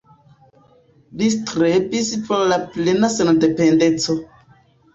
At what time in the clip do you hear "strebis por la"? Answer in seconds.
1.35-2.59